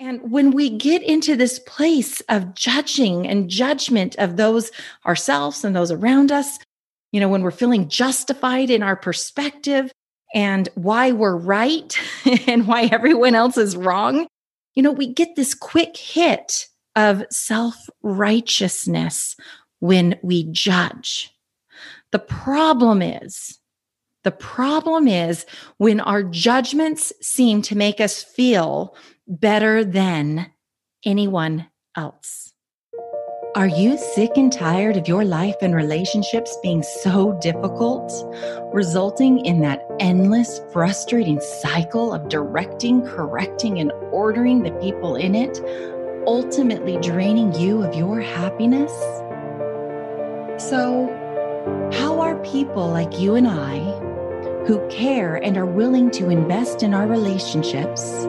And 0.00 0.32
when 0.32 0.52
we 0.52 0.70
get 0.70 1.02
into 1.02 1.36
this 1.36 1.58
place 1.58 2.22
of 2.30 2.54
judging 2.54 3.28
and 3.28 3.50
judgment 3.50 4.16
of 4.16 4.38
those 4.38 4.70
ourselves 5.04 5.62
and 5.62 5.76
those 5.76 5.90
around 5.90 6.32
us, 6.32 6.58
you 7.12 7.20
know, 7.20 7.28
when 7.28 7.42
we're 7.42 7.50
feeling 7.50 7.86
justified 7.86 8.70
in 8.70 8.82
our 8.82 8.96
perspective 8.96 9.92
and 10.34 10.70
why 10.74 11.12
we're 11.12 11.36
right 11.36 11.98
and 12.46 12.66
why 12.66 12.84
everyone 12.84 13.34
else 13.34 13.58
is 13.58 13.76
wrong, 13.76 14.26
you 14.74 14.82
know, 14.82 14.90
we 14.90 15.06
get 15.06 15.36
this 15.36 15.52
quick 15.52 15.94
hit 15.98 16.66
of 16.96 17.22
self 17.30 17.76
righteousness 18.02 19.36
when 19.80 20.18
we 20.22 20.44
judge. 20.44 21.30
The 22.10 22.20
problem 22.20 23.02
is, 23.02 23.58
the 24.24 24.30
problem 24.30 25.08
is 25.08 25.44
when 25.76 26.00
our 26.00 26.22
judgments 26.22 27.12
seem 27.20 27.60
to 27.62 27.76
make 27.76 28.00
us 28.00 28.22
feel 28.22 28.94
better 29.30 29.84
than 29.84 30.50
anyone 31.04 31.68
else. 31.96 32.52
Are 33.54 33.68
you 33.68 33.96
sick 33.96 34.32
and 34.36 34.52
tired 34.52 34.96
of 34.96 35.06
your 35.08 35.24
life 35.24 35.56
and 35.62 35.74
relationships 35.74 36.56
being 36.62 36.82
so 36.82 37.38
difficult, 37.40 38.12
resulting 38.72 39.44
in 39.44 39.60
that 39.60 39.86
endless, 40.00 40.60
frustrating 40.72 41.40
cycle 41.40 42.12
of 42.12 42.28
directing, 42.28 43.02
correcting, 43.02 43.78
and 43.78 43.92
ordering 44.12 44.62
the 44.62 44.72
people 44.72 45.14
in 45.14 45.34
it, 45.34 45.60
ultimately 46.26 46.96
draining 46.98 47.52
you 47.54 47.82
of 47.82 47.94
your 47.94 48.20
happiness? 48.20 48.92
So, 50.60 51.08
how 51.92 52.20
are 52.20 52.36
people 52.44 52.88
like 52.88 53.18
you 53.18 53.36
and 53.36 53.48
I, 53.48 53.78
who 54.66 54.86
care 54.88 55.36
and 55.36 55.56
are 55.56 55.66
willing 55.66 56.10
to 56.12 56.30
invest 56.30 56.82
in 56.82 56.94
our 56.94 57.06
relationships, 57.06 58.28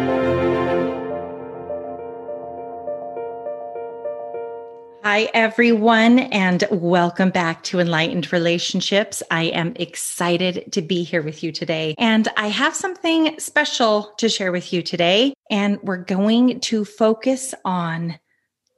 Hi, 5.13 5.29
everyone, 5.33 6.19
and 6.19 6.63
welcome 6.71 7.31
back 7.31 7.63
to 7.63 7.81
Enlightened 7.81 8.31
Relationships. 8.31 9.21
I 9.29 9.43
am 9.43 9.73
excited 9.75 10.71
to 10.71 10.81
be 10.81 11.03
here 11.03 11.21
with 11.21 11.43
you 11.43 11.51
today, 11.51 11.95
and 11.97 12.29
I 12.37 12.47
have 12.47 12.73
something 12.73 13.37
special 13.37 14.13
to 14.19 14.29
share 14.29 14.53
with 14.53 14.71
you 14.71 14.81
today. 14.81 15.33
And 15.49 15.79
we're 15.83 15.97
going 15.97 16.61
to 16.61 16.85
focus 16.85 17.53
on 17.65 18.17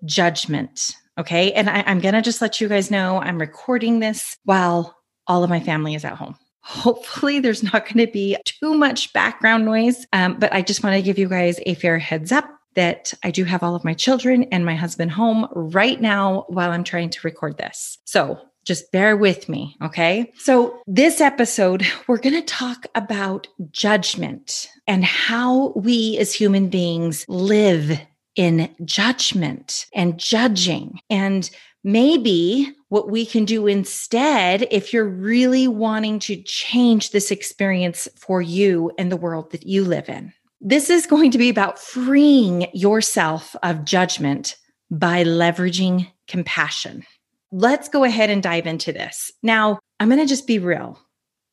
judgment. 0.05 0.95
Okay. 1.19 1.51
And 1.51 1.69
I, 1.69 1.81
am 1.81 1.99
going 1.99 2.15
to 2.15 2.21
just 2.23 2.41
let 2.41 2.59
you 2.59 2.67
guys 2.67 2.89
know 2.89 3.21
I'm 3.21 3.37
recording 3.37 3.99
this 3.99 4.35
while 4.43 4.97
all 5.27 5.43
of 5.43 5.51
my 5.51 5.59
family 5.59 5.93
is 5.93 6.03
at 6.03 6.13
home. 6.13 6.35
Hopefully, 6.61 7.41
there's 7.41 7.61
not 7.61 7.85
going 7.85 8.03
to 8.07 8.11
be 8.11 8.37
too 8.43 8.73
much 8.73 9.13
background 9.13 9.65
noise, 9.65 10.07
um, 10.13 10.39
but 10.39 10.51
I 10.51 10.63
just 10.63 10.83
want 10.83 10.95
to 10.95 11.03
give 11.03 11.19
you 11.19 11.29
guys 11.29 11.59
a 11.67 11.75
fair 11.75 11.99
heads 11.99 12.31
up 12.31 12.49
that 12.75 13.13
I 13.23 13.31
do 13.31 13.43
have 13.43 13.63
all 13.63 13.75
of 13.75 13.83
my 13.83 13.93
children 13.93 14.43
and 14.51 14.65
my 14.65 14.75
husband 14.75 15.11
home 15.11 15.47
right 15.53 15.99
now 16.01 16.45
while 16.47 16.71
I'm 16.71 16.83
trying 16.83 17.09
to 17.11 17.19
record 17.23 17.57
this. 17.57 17.97
So 18.05 18.39
just 18.65 18.91
bear 18.91 19.17
with 19.17 19.49
me. 19.49 19.75
Okay. 19.81 20.31
So, 20.37 20.81
this 20.87 21.21
episode, 21.21 21.85
we're 22.07 22.17
going 22.17 22.35
to 22.35 22.41
talk 22.41 22.85
about 22.95 23.47
judgment 23.71 24.69
and 24.87 25.03
how 25.03 25.69
we 25.75 26.17
as 26.17 26.33
human 26.33 26.69
beings 26.69 27.25
live 27.27 27.99
in 28.35 28.73
judgment 28.83 29.85
and 29.93 30.17
judging. 30.17 30.99
And 31.09 31.49
maybe 31.83 32.73
what 32.89 33.09
we 33.09 33.25
can 33.25 33.45
do 33.45 33.67
instead, 33.67 34.67
if 34.71 34.93
you're 34.93 35.07
really 35.07 35.67
wanting 35.67 36.19
to 36.19 36.41
change 36.43 37.11
this 37.11 37.31
experience 37.31 38.07
for 38.15 38.41
you 38.41 38.91
and 38.97 39.11
the 39.11 39.17
world 39.17 39.51
that 39.51 39.65
you 39.65 39.83
live 39.83 40.09
in. 40.09 40.33
This 40.65 40.89
is 40.89 41.05
going 41.05 41.29
to 41.31 41.37
be 41.37 41.49
about 41.49 41.77
freeing 41.77 42.67
yourself 42.73 43.53
of 43.63 43.83
judgment 43.83 44.55
by 44.89 45.25
leveraging 45.25 46.09
compassion. 46.29 47.03
Let's 47.51 47.89
go 47.89 48.05
ahead 48.05 48.29
and 48.29 48.41
dive 48.41 48.65
into 48.65 48.93
this. 48.93 49.29
Now, 49.43 49.79
I'm 49.99 50.07
going 50.07 50.21
to 50.21 50.25
just 50.25 50.47
be 50.47 50.59
real. 50.59 50.97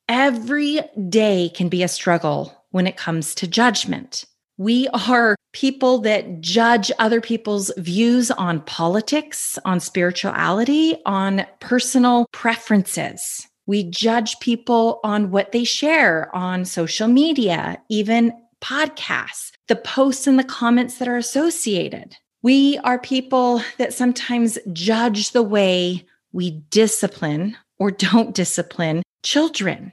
Every 0.08 0.78
day 1.08 1.50
can 1.56 1.68
be 1.68 1.82
a 1.82 1.88
struggle 1.88 2.64
when 2.70 2.86
it 2.86 2.96
comes 2.96 3.34
to 3.34 3.48
judgment. 3.48 4.26
We 4.58 4.86
are 4.88 5.34
people 5.52 5.98
that 6.02 6.40
judge 6.40 6.92
other 7.00 7.20
people's 7.20 7.72
views 7.78 8.30
on 8.30 8.60
politics, 8.60 9.58
on 9.64 9.80
spirituality, 9.80 10.98
on 11.04 11.44
personal 11.58 12.28
preferences. 12.30 13.48
We 13.66 13.90
judge 13.90 14.38
people 14.38 15.00
on 15.02 15.32
what 15.32 15.50
they 15.50 15.64
share 15.64 16.32
on 16.32 16.64
social 16.64 17.08
media, 17.08 17.82
even 17.88 18.32
podcasts, 18.60 19.52
the 19.68 19.76
posts 19.76 20.26
and 20.26 20.38
the 20.38 20.44
comments 20.44 20.98
that 20.98 21.08
are 21.08 21.16
associated. 21.16 22.16
We 22.42 22.78
are 22.78 22.98
people 22.98 23.62
that 23.78 23.92
sometimes 23.92 24.58
judge 24.72 25.32
the 25.32 25.42
way 25.42 26.06
we 26.32 26.62
discipline 26.70 27.56
or 27.78 27.90
don't 27.90 28.34
discipline 28.34 29.02
children 29.22 29.92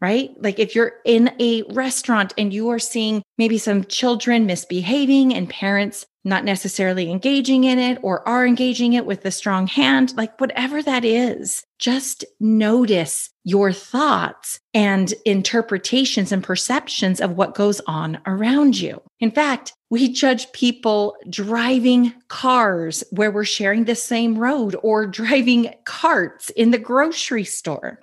right? 0.00 0.30
Like 0.40 0.58
if 0.58 0.74
you're 0.74 0.92
in 1.04 1.32
a 1.40 1.62
restaurant 1.70 2.32
and 2.38 2.52
you 2.52 2.68
are 2.68 2.78
seeing 2.78 3.22
maybe 3.36 3.58
some 3.58 3.84
children 3.84 4.46
misbehaving 4.46 5.34
and 5.34 5.48
parents 5.48 6.06
not 6.24 6.44
necessarily 6.44 7.10
engaging 7.10 7.64
in 7.64 7.78
it 7.78 7.98
or 8.02 8.26
are 8.28 8.46
engaging 8.46 8.92
it 8.92 9.06
with 9.06 9.24
a 9.24 9.30
strong 9.30 9.66
hand, 9.66 10.14
like 10.16 10.40
whatever 10.40 10.82
that 10.82 11.04
is, 11.04 11.64
just 11.78 12.24
notice 12.40 13.30
your 13.44 13.72
thoughts 13.72 14.60
and 14.74 15.14
interpretations 15.24 16.32
and 16.32 16.42
perceptions 16.42 17.20
of 17.20 17.36
what 17.36 17.54
goes 17.54 17.80
on 17.86 18.20
around 18.26 18.78
you. 18.78 19.00
In 19.20 19.30
fact, 19.30 19.72
we 19.90 20.12
judge 20.12 20.50
people 20.52 21.16
driving 21.30 22.12
cars 22.28 23.04
where 23.10 23.30
we're 23.30 23.44
sharing 23.44 23.84
the 23.84 23.94
same 23.94 24.38
road 24.38 24.76
or 24.82 25.06
driving 25.20 25.72
carts 25.84 26.50
in 26.50 26.70
the 26.70 26.78
grocery 26.78 27.44
store 27.44 28.00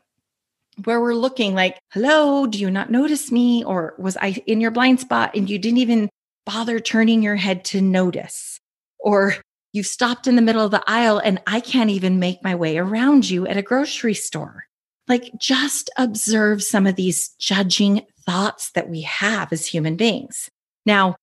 where 0.84 1.00
we're 1.00 1.14
looking 1.14 1.56
like, 1.56 1.78
hello, 1.92 2.46
do 2.48 2.58
you 2.58 2.70
not 2.70 2.92
notice 2.92 3.32
me? 3.32 3.64
Or 3.64 3.96
was 3.98 4.18
I 4.18 4.44
in 4.46 4.60
your 4.60 4.72
blind 4.72 5.00
spot 5.00 5.32
and 5.36 5.50
you 5.50 5.58
didn't 5.58 5.78
even 5.78 6.10
bother 6.46 6.80
turning 6.80 7.24
your 7.24 7.38
head 7.38 7.64
to 7.66 7.82
notice? 7.82 8.60
Or 9.00 9.36
you 9.76 9.84
stopped 9.84 10.28
in 10.28 10.36
the 10.36 10.42
middle 10.42 10.64
of 10.64 10.72
the 10.72 10.84
aisle 10.88 11.20
and 11.20 11.42
I 11.48 11.60
can't 11.60 11.90
even 11.90 12.20
make 12.20 12.44
my 12.44 12.56
way 12.56 12.78
around 12.78 13.30
you 13.30 13.46
at 13.48 13.58
a 13.58 13.62
grocery 13.62 14.14
store. 14.14 14.66
Like 15.08 15.32
just 15.38 15.90
observe 15.98 16.64
some 16.64 16.88
of 16.88 16.96
these 16.96 17.30
judging 17.40 18.02
thoughts 18.26 18.72
that 18.72 18.90
we 18.90 19.02
have 19.02 19.52
as 19.54 19.66
human 19.66 19.96
beings. 19.96 20.50
Now, 20.86 21.16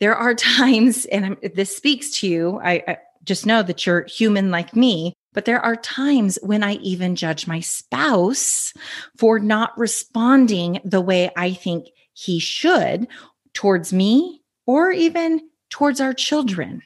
there 0.00 0.16
are 0.16 0.34
times, 0.34 1.06
and 1.06 1.36
this 1.54 1.76
speaks 1.76 2.10
to 2.20 2.28
you. 2.28 2.60
I, 2.62 2.82
I 2.86 2.98
just 3.24 3.46
know 3.46 3.62
that 3.62 3.86
you're 3.86 4.04
human 4.06 4.50
like 4.50 4.74
me 4.74 5.14
but 5.32 5.44
there 5.44 5.60
are 5.60 5.76
times 5.76 6.38
when 6.42 6.62
I 6.62 6.74
even 6.74 7.14
judge 7.16 7.46
my 7.46 7.60
spouse 7.60 8.72
for 9.16 9.38
not 9.38 9.76
responding 9.78 10.80
the 10.84 11.00
way 11.00 11.30
I 11.36 11.52
think 11.52 11.86
he 12.14 12.38
should 12.38 13.06
towards 13.54 13.92
me 13.92 14.42
or 14.66 14.90
even 14.90 15.40
towards 15.70 16.00
our 16.00 16.12
children. 16.12 16.82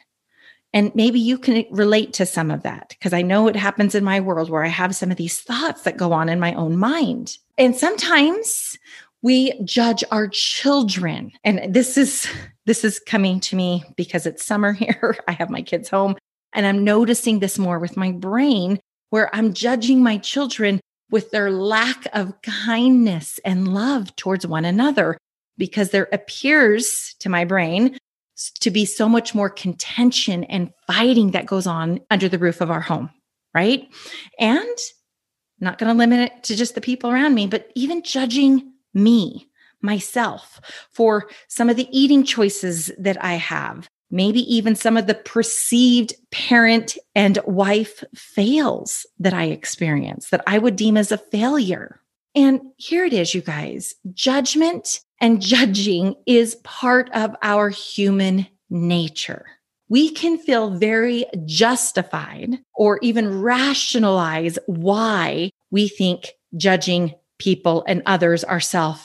And 0.74 0.92
maybe 0.96 1.20
you 1.20 1.38
can 1.38 1.64
relate 1.70 2.12
to 2.14 2.26
some 2.26 2.50
of 2.50 2.64
that 2.64 2.88
because 2.90 3.12
I 3.12 3.22
know 3.22 3.46
it 3.46 3.54
happens 3.54 3.94
in 3.94 4.02
my 4.02 4.18
world 4.18 4.50
where 4.50 4.64
I 4.64 4.68
have 4.68 4.96
some 4.96 5.12
of 5.12 5.16
these 5.16 5.40
thoughts 5.40 5.82
that 5.82 5.96
go 5.96 6.12
on 6.12 6.28
in 6.28 6.40
my 6.40 6.52
own 6.54 6.76
mind. 6.76 7.38
And 7.56 7.76
sometimes 7.76 8.76
we 9.22 9.52
judge 9.62 10.02
our 10.10 10.26
children. 10.26 11.30
And 11.44 11.72
this 11.72 11.96
is 11.96 12.28
this 12.66 12.84
is 12.84 12.98
coming 12.98 13.38
to 13.40 13.56
me 13.56 13.84
because 13.96 14.26
it's 14.26 14.44
summer 14.44 14.72
here. 14.74 15.16
I 15.28 15.32
have 15.32 15.48
my 15.48 15.62
kids 15.62 15.88
home 15.88 16.16
and 16.52 16.66
I'm 16.66 16.82
noticing 16.82 17.38
this 17.38 17.56
more 17.56 17.78
with 17.78 17.96
my 17.96 18.10
brain 18.10 18.80
where 19.10 19.34
I'm 19.34 19.54
judging 19.54 20.02
my 20.02 20.18
children 20.18 20.80
with 21.08 21.30
their 21.30 21.52
lack 21.52 22.06
of 22.12 22.42
kindness 22.42 23.38
and 23.44 23.72
love 23.72 24.16
towards 24.16 24.44
one 24.44 24.64
another 24.64 25.16
because 25.56 25.90
there 25.90 26.08
appears 26.10 27.14
to 27.20 27.28
my 27.28 27.44
brain 27.44 27.96
to 28.60 28.70
be 28.70 28.84
so 28.84 29.08
much 29.08 29.34
more 29.34 29.50
contention 29.50 30.44
and 30.44 30.72
fighting 30.86 31.32
that 31.32 31.46
goes 31.46 31.66
on 31.66 32.00
under 32.10 32.28
the 32.28 32.38
roof 32.38 32.60
of 32.60 32.70
our 32.70 32.80
home, 32.80 33.10
right? 33.54 33.88
And 34.38 34.78
not 35.60 35.78
going 35.78 35.90
to 35.90 35.98
limit 35.98 36.20
it 36.20 36.42
to 36.44 36.56
just 36.56 36.74
the 36.74 36.80
people 36.80 37.10
around 37.10 37.34
me, 37.34 37.46
but 37.46 37.70
even 37.74 38.02
judging 38.02 38.72
me, 38.92 39.48
myself, 39.80 40.60
for 40.90 41.28
some 41.48 41.68
of 41.68 41.76
the 41.76 41.88
eating 41.96 42.24
choices 42.24 42.90
that 42.98 43.22
I 43.22 43.34
have, 43.34 43.88
maybe 44.10 44.40
even 44.52 44.74
some 44.74 44.96
of 44.96 45.06
the 45.06 45.14
perceived 45.14 46.14
parent 46.30 46.96
and 47.14 47.38
wife 47.44 48.02
fails 48.14 49.06
that 49.18 49.34
I 49.34 49.44
experience 49.44 50.30
that 50.30 50.42
I 50.46 50.58
would 50.58 50.76
deem 50.76 50.96
as 50.96 51.12
a 51.12 51.18
failure. 51.18 52.00
And 52.34 52.60
here 52.76 53.04
it 53.04 53.12
is, 53.12 53.34
you 53.34 53.40
guys 53.40 53.94
judgment 54.12 55.00
and 55.20 55.40
judging 55.40 56.16
is 56.26 56.56
part 56.56 57.10
of 57.14 57.36
our 57.42 57.68
human 57.68 58.46
nature. 58.70 59.46
We 59.88 60.10
can 60.10 60.38
feel 60.38 60.70
very 60.70 61.26
justified 61.44 62.58
or 62.74 62.98
even 63.02 63.40
rationalize 63.40 64.58
why 64.66 65.50
we 65.70 65.88
think 65.88 66.32
judging 66.56 67.14
people 67.38 67.84
and 67.86 68.02
others 68.06 68.44
ourselves 68.44 69.04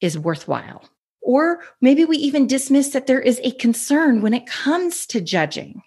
is 0.00 0.18
worthwhile. 0.18 0.84
Or 1.20 1.60
maybe 1.80 2.04
we 2.04 2.16
even 2.18 2.46
dismiss 2.46 2.90
that 2.90 3.06
there 3.06 3.20
is 3.20 3.40
a 3.42 3.52
concern 3.52 4.20
when 4.20 4.34
it 4.34 4.46
comes 4.46 5.06
to 5.06 5.20
judging. 5.20 5.82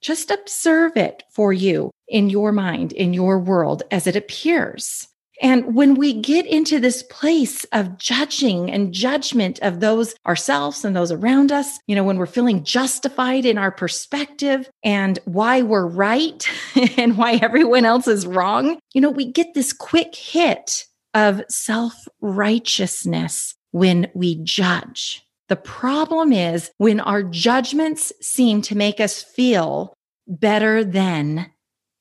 Just 0.00 0.30
observe 0.30 0.96
it 0.96 1.22
for 1.30 1.52
you 1.52 1.90
in 2.08 2.30
your 2.30 2.52
mind, 2.52 2.92
in 2.92 3.12
your 3.14 3.38
world 3.38 3.82
as 3.90 4.06
it 4.06 4.16
appears. 4.16 5.08
And 5.42 5.74
when 5.74 5.96
we 5.96 6.12
get 6.12 6.46
into 6.46 6.78
this 6.78 7.02
place 7.02 7.64
of 7.72 7.98
judging 7.98 8.70
and 8.70 8.94
judgment 8.94 9.58
of 9.60 9.80
those 9.80 10.14
ourselves 10.24 10.84
and 10.84 10.94
those 10.94 11.10
around 11.10 11.50
us, 11.50 11.80
you 11.88 11.96
know, 11.96 12.04
when 12.04 12.16
we're 12.16 12.26
feeling 12.26 12.62
justified 12.62 13.44
in 13.44 13.58
our 13.58 13.72
perspective 13.72 14.70
and 14.84 15.18
why 15.24 15.60
we're 15.60 15.86
right 15.86 16.48
and 16.96 17.18
why 17.18 17.34
everyone 17.42 17.84
else 17.84 18.06
is 18.06 18.26
wrong, 18.26 18.78
you 18.94 19.00
know, 19.00 19.10
we 19.10 19.30
get 19.30 19.52
this 19.54 19.72
quick 19.72 20.14
hit 20.14 20.86
of 21.12 21.42
self 21.48 22.06
righteousness 22.20 23.54
when 23.72 24.08
we 24.14 24.36
judge. 24.44 25.26
The 25.48 25.56
problem 25.56 26.32
is 26.32 26.70
when 26.78 27.00
our 27.00 27.22
judgments 27.22 28.12
seem 28.22 28.62
to 28.62 28.76
make 28.76 29.00
us 29.00 29.22
feel 29.22 29.92
better 30.26 30.84
than 30.84 31.50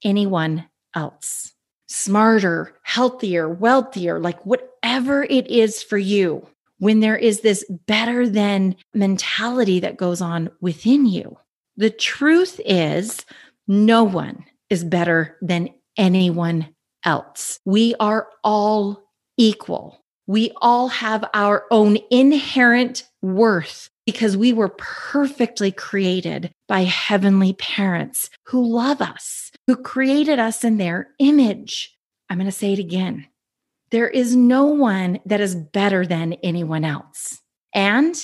anyone 0.03 0.67
else, 0.95 1.53
smarter, 1.91 2.73
healthier, 2.83 3.49
wealthier, 3.49 4.19
like 4.19 4.43
whatever 4.45 5.23
it 5.23 5.47
is 5.47 5.83
for 5.83 5.97
you. 5.97 6.47
When 6.79 6.99
there 6.99 7.17
is 7.17 7.41
this 7.41 7.63
better 7.85 8.27
than 8.27 8.75
mentality 8.93 9.79
that 9.81 9.97
goes 9.97 10.21
on 10.21 10.49
within 10.61 11.05
you, 11.05 11.37
the 11.77 11.91
truth 11.91 12.59
is 12.65 13.25
no 13.67 14.03
one 14.03 14.45
is 14.69 14.83
better 14.83 15.37
than 15.41 15.69
anyone 15.97 16.73
else. 17.05 17.59
We 17.65 17.93
are 17.99 18.27
all 18.43 19.03
equal. 19.37 20.00
We 20.31 20.53
all 20.61 20.87
have 20.87 21.25
our 21.33 21.65
own 21.71 21.97
inherent 22.09 23.03
worth 23.21 23.89
because 24.05 24.37
we 24.37 24.53
were 24.53 24.73
perfectly 24.77 25.73
created 25.73 26.53
by 26.69 26.83
heavenly 26.83 27.51
parents 27.51 28.29
who 28.45 28.65
love 28.65 29.01
us, 29.01 29.51
who 29.67 29.75
created 29.75 30.39
us 30.39 30.63
in 30.63 30.77
their 30.77 31.09
image. 31.19 31.93
I'm 32.29 32.37
going 32.37 32.45
to 32.45 32.51
say 32.53 32.71
it 32.71 32.79
again. 32.79 33.27
There 33.89 34.07
is 34.07 34.33
no 34.33 34.67
one 34.67 35.19
that 35.25 35.41
is 35.41 35.53
better 35.53 36.05
than 36.05 36.37
anyone 36.43 36.85
else. 36.85 37.41
And 37.75 38.15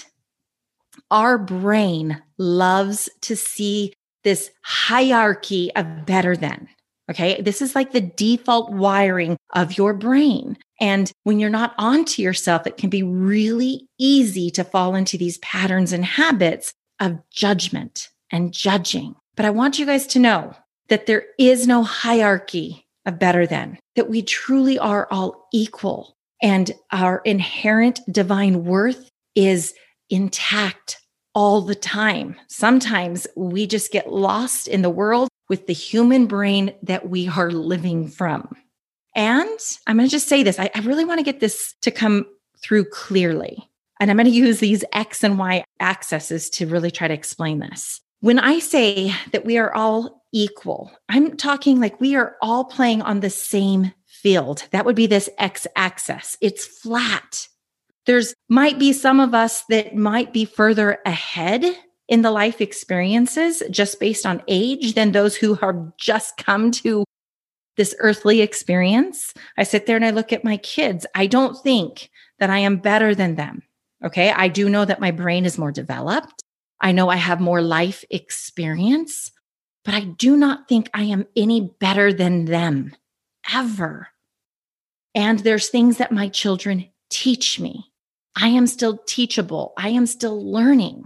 our 1.11 1.37
brain 1.37 2.23
loves 2.37 3.09
to 3.23 3.35
see 3.35 3.91
this 4.23 4.49
hierarchy 4.63 5.75
of 5.75 6.05
better 6.05 6.37
than. 6.37 6.69
Okay. 7.11 7.41
This 7.41 7.61
is 7.61 7.75
like 7.75 7.91
the 7.91 7.99
default 7.99 8.71
wiring 8.71 9.35
of 9.53 9.77
your 9.77 9.93
brain. 9.93 10.57
And 10.79 11.11
when 11.23 11.39
you're 11.39 11.49
not 11.49 11.73
onto 11.77 12.21
yourself, 12.21 12.67
it 12.67 12.77
can 12.77 12.89
be 12.89 13.03
really 13.03 13.87
easy 13.97 14.51
to 14.51 14.63
fall 14.63 14.95
into 14.95 15.17
these 15.17 15.39
patterns 15.39 15.91
and 15.91 16.05
habits 16.05 16.73
of 16.99 17.19
judgment 17.31 18.09
and 18.31 18.53
judging. 18.53 19.15
But 19.35 19.45
I 19.45 19.49
want 19.49 19.79
you 19.79 19.85
guys 19.85 20.07
to 20.07 20.19
know 20.19 20.53
that 20.89 21.05
there 21.05 21.25
is 21.37 21.67
no 21.67 21.83
hierarchy 21.83 22.87
of 23.05 23.19
better 23.19 23.47
than, 23.47 23.77
that 23.95 24.09
we 24.09 24.21
truly 24.21 24.77
are 24.77 25.07
all 25.11 25.47
equal 25.53 26.17
and 26.41 26.71
our 26.91 27.21
inherent 27.25 27.99
divine 28.11 28.63
worth 28.63 29.09
is 29.35 29.73
intact 30.09 30.99
all 31.33 31.61
the 31.61 31.75
time. 31.75 32.35
Sometimes 32.47 33.27
we 33.35 33.67
just 33.67 33.91
get 33.91 34.11
lost 34.11 34.67
in 34.67 34.81
the 34.81 34.89
world 34.89 35.29
with 35.49 35.67
the 35.67 35.73
human 35.73 36.25
brain 36.25 36.73
that 36.83 37.09
we 37.09 37.27
are 37.27 37.51
living 37.51 38.07
from. 38.07 38.55
And 39.17 39.59
I'm 39.87 39.97
going 39.97 40.07
to 40.07 40.11
just 40.11 40.29
say 40.29 40.43
this 40.43 40.59
I, 40.59 40.69
I 40.73 40.79
really 40.81 41.03
want 41.03 41.17
to 41.19 41.25
get 41.25 41.41
this 41.41 41.73
to 41.81 41.91
come 41.91 42.25
through 42.61 42.85
clearly. 42.85 43.69
And 43.99 44.11
I'm 44.11 44.17
going 44.17 44.27
to 44.27 44.31
use 44.31 44.59
these 44.59 44.85
X 44.93 45.23
and 45.23 45.39
Y 45.39 45.63
axes 45.79 46.49
to 46.51 46.67
really 46.67 46.91
try 46.91 47.07
to 47.07 47.13
explain 47.13 47.59
this. 47.59 47.99
When 48.21 48.37
I 48.37 48.59
say 48.59 49.13
that 49.31 49.43
we 49.43 49.57
are 49.57 49.73
all 49.73 50.23
equal, 50.31 50.91
I'm 51.09 51.35
talking 51.35 51.79
like 51.79 51.99
we 51.99 52.15
are 52.15 52.35
all 52.41 52.63
playing 52.63 53.01
on 53.01 53.19
the 53.19 53.29
same 53.31 53.91
field. 54.05 54.67
That 54.71 54.85
would 54.85 54.95
be 54.95 55.07
this 55.07 55.29
X 55.39 55.65
axis. 55.75 56.37
It's 56.39 56.65
flat. 56.65 57.47
There's 58.05 58.35
might 58.49 58.77
be 58.77 58.93
some 58.93 59.19
of 59.19 59.33
us 59.33 59.63
that 59.69 59.95
might 59.95 60.31
be 60.31 60.45
further 60.45 60.99
ahead 61.05 61.65
in 62.07 62.21
the 62.21 62.31
life 62.31 62.61
experiences 62.61 63.63
just 63.69 63.99
based 63.99 64.25
on 64.25 64.43
age 64.47 64.93
than 64.93 65.11
those 65.11 65.35
who 65.35 65.55
have 65.55 65.97
just 65.97 66.37
come 66.37 66.71
to 66.71 67.03
this 67.77 67.95
earthly 67.99 68.41
experience. 68.41 69.33
I 69.57 69.63
sit 69.63 69.85
there 69.85 69.95
and 69.95 70.05
I 70.05 70.11
look 70.11 70.33
at 70.33 70.43
my 70.43 70.57
kids. 70.57 71.05
I 71.15 71.27
don't 71.27 71.55
think 71.61 72.09
that 72.39 72.49
I 72.49 72.59
am 72.59 72.77
better 72.77 73.15
than 73.15 73.35
them. 73.35 73.63
Okay. 74.03 74.31
I 74.31 74.47
do 74.47 74.69
know 74.69 74.85
that 74.85 74.99
my 74.99 75.11
brain 75.11 75.45
is 75.45 75.57
more 75.57 75.71
developed. 75.71 76.43
I 76.81 76.91
know 76.91 77.09
I 77.09 77.15
have 77.15 77.39
more 77.39 77.61
life 77.61 78.03
experience, 78.09 79.31
but 79.83 79.93
I 79.93 80.01
do 80.01 80.37
not 80.37 80.67
think 80.67 80.89
I 80.93 81.03
am 81.03 81.25
any 81.35 81.73
better 81.79 82.13
than 82.13 82.45
them 82.45 82.95
ever. 83.53 84.09
And 85.15 85.39
there's 85.39 85.69
things 85.69 85.97
that 85.97 86.11
my 86.11 86.27
children 86.27 86.89
teach 87.09 87.59
me. 87.59 87.91
I 88.35 88.49
am 88.49 88.67
still 88.67 88.99
teachable. 89.07 89.73
I 89.77 89.89
am 89.89 90.05
still 90.05 90.51
learning. 90.51 91.05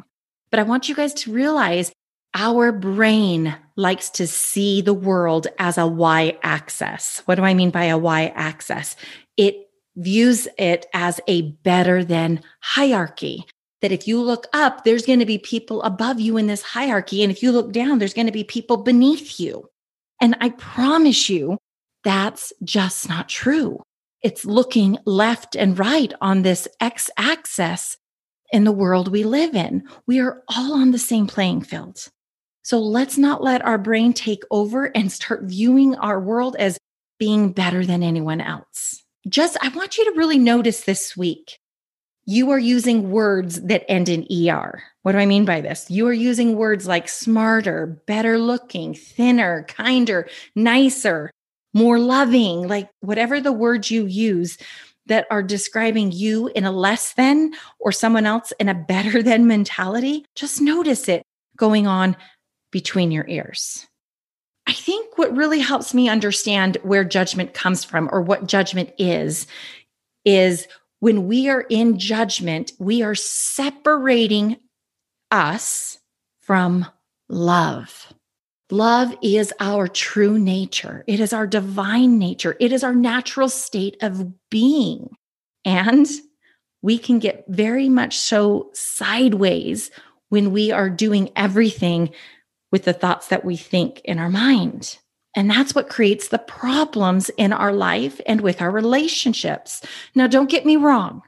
But 0.50 0.60
I 0.60 0.64
want 0.64 0.90
you 0.90 0.96
guys 0.96 1.14
to 1.14 1.32
realize 1.32 1.94
our 2.34 2.74
brain 2.74 3.56
likes 3.82 4.10
to 4.12 4.28
see 4.28 4.82
the 4.82 4.94
world 4.94 5.48
as 5.60 5.78
a 5.78 5.88
y 5.88 6.38
axis. 6.44 7.22
What 7.26 7.36
do 7.36 7.44
I 7.44 7.54
mean 7.54 7.72
by 7.72 7.86
a 7.86 7.98
y 7.98 8.32
axis? 8.36 8.96
It 9.36 9.70
views 9.96 10.48
it 10.58 10.86
as 10.94 11.20
a 11.28 11.42
better 11.64 12.04
than 12.04 12.42
hierarchy. 12.62 13.46
That 13.82 13.92
if 13.92 14.08
you 14.08 14.22
look 14.22 14.46
up, 14.54 14.84
there's 14.84 15.06
going 15.06 15.20
to 15.20 15.26
be 15.26 15.40
people 15.40 15.82
above 15.82 16.20
you 16.20 16.38
in 16.38 16.48
this 16.48 16.62
hierarchy. 16.62 17.24
And 17.24 17.32
if 17.32 17.42
you 17.42 17.52
look 17.52 17.72
down, 17.72 17.98
there's 17.98 18.14
going 18.14 18.28
to 18.28 18.32
be 18.32 18.44
people 18.44 18.78
beneath 18.78 19.40
you. 19.40 19.68
And 20.22 20.38
I 20.40 20.50
promise 20.50 21.30
you, 21.30 21.58
that's 22.04 22.54
just 22.64 23.10
not 23.10 23.28
true. 23.28 23.82
It's 24.22 24.46
looking 24.46 25.00
left 25.06 25.56
and 25.56 25.78
right 25.80 26.14
on 26.22 26.44
this 26.44 26.68
x 26.80 27.10
axis 27.18 27.98
in 28.52 28.66
the 28.66 28.72
world 28.72 29.08
we 29.08 29.24
live 29.24 29.56
in. 29.56 29.84
We 30.06 30.20
are 30.20 30.44
all 30.56 30.74
on 30.74 30.92
the 30.92 31.00
same 31.00 31.26
playing 31.26 31.62
field. 31.62 32.08
So 32.64 32.80
let's 32.80 33.18
not 33.18 33.44
let 33.44 33.66
our 33.66 33.78
brain 33.78 34.14
take 34.14 34.44
over 34.52 34.86
and 34.96 35.12
start 35.12 35.44
viewing 35.44 35.96
our 35.96 36.20
world 36.20 36.56
as 36.58 36.78
being 37.18 37.52
better 37.52 37.86
than 37.86 38.04
anyone 38.04 38.42
else. 38.42 39.04
Just, 39.28 39.58
I 39.62 39.70
want 39.70 39.98
you 39.98 40.06
to 40.06 40.18
really 40.18 40.40
notice 40.40 40.82
this 40.82 41.16
week. 41.16 41.58
You 42.26 42.52
are 42.52 42.60
using 42.60 43.12
words 43.12 43.62
that 43.62 43.90
end 43.90 44.10
in 44.10 44.28
ER. 44.32 44.82
What 45.02 45.14
do 45.14 45.18
I 45.18 45.26
mean 45.26 45.46
by 45.46 45.62
this? 45.62 45.90
You 45.90 46.08
are 46.08 46.14
using 46.14 46.56
words 46.56 46.88
like 46.88 47.10
smarter, 47.10 48.02
better 48.06 48.38
looking, 48.38 48.94
thinner, 48.94 49.66
kinder, 49.68 50.28
nicer, 50.56 51.32
more 51.74 52.00
loving, 52.00 52.68
like 52.68 52.90
whatever 53.00 53.42
the 53.42 53.52
words 53.52 53.90
you 53.90 54.06
use 54.06 54.58
that 55.08 55.26
are 55.32 55.44
describing 55.44 56.12
you 56.12 56.48
in 56.48 56.64
a 56.64 56.72
less 56.72 57.14
than 57.14 57.54
or 57.80 57.92
someone 57.92 58.26
else 58.26 58.54
in 58.60 58.70
a 58.70 58.76
better 58.76 59.24
than 59.24 59.48
mentality. 59.48 60.26
Just 60.36 60.62
notice 60.62 61.10
it 61.10 61.24
going 61.58 61.88
on 61.88 62.16
between 62.72 63.12
your 63.12 63.28
ears. 63.28 63.88
I 64.68 64.74
think 64.74 65.18
what 65.18 65.36
really 65.36 65.60
helps 65.60 65.94
me 65.94 66.08
understand 66.08 66.78
where 66.84 67.04
judgment 67.04 67.54
comes 67.54 67.84
from 67.84 68.10
or 68.12 68.22
what 68.22 68.48
judgment 68.48 68.92
is, 68.98 69.48
is 70.24 70.68
when 71.00 71.28
we 71.28 71.50
are 71.50 71.62
in 71.62 71.98
judgment, 71.98 72.72
we 72.80 73.02
are 73.02 73.16
separating 73.16 74.58
us 75.32 75.98
from 76.42 76.86
love. 77.28 78.14
Love 78.70 79.14
is 79.22 79.52
our 79.60 79.88
true 79.88 80.40
nature. 80.40 81.04
It 81.08 81.20
is 81.20 81.34
our 81.34 81.48
divine 81.48 82.18
nature. 82.18 82.56
It 82.60 82.72
is 82.72 82.84
our 82.84 82.96
natural 82.96 83.50
state 83.50 83.98
of 84.02 84.32
being. 84.50 85.10
And 85.66 86.08
we 86.82 86.98
can 86.98 87.20
get 87.20 87.46
very 87.50 87.90
much 87.90 88.18
so 88.18 88.70
sideways 88.74 89.92
when 90.30 90.52
we 90.52 90.72
are 90.72 90.90
doing 90.90 91.30
everything 91.36 92.12
with 92.72 92.86
the 92.86 92.94
thoughts 92.94 93.28
that 93.28 93.46
we 93.46 93.58
think 93.58 94.02
in 94.06 94.20
our 94.20 94.30
mind. 94.30 94.98
And 95.36 95.50
that's 95.50 95.74
what 95.74 95.90
creates 95.90 96.28
the 96.28 96.40
problems 96.40 97.30
in 97.38 97.54
our 97.54 97.72
life 97.72 98.20
and 98.26 98.42
with 98.42 98.62
our 98.62 98.72
relationships. 98.72 99.82
Now, 100.16 100.28
don't 100.28 100.50
get 100.50 100.66
me 100.66 100.76
wrong. 100.76 101.22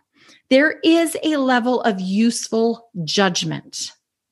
There 0.49 0.79
is 0.83 1.17
a 1.23 1.37
level 1.37 1.81
of 1.81 2.01
useful 2.01 2.89
judgment. 3.03 3.91